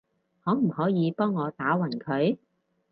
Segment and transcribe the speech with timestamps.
[0.43, 2.35] 可唔可以幫我打暈佢？